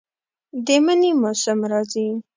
د 0.65 0.67
منی 0.85 1.11
موسم 1.21 1.59
راځي 1.71 2.07